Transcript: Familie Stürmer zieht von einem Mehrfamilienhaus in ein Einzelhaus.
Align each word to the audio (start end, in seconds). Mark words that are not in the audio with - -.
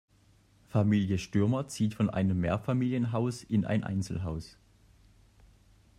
Familie 0.65 1.19
Stürmer 1.19 1.67
zieht 1.67 1.93
von 1.93 2.09
einem 2.09 2.39
Mehrfamilienhaus 2.39 3.43
in 3.43 3.65
ein 3.65 3.83
Einzelhaus. 3.83 4.57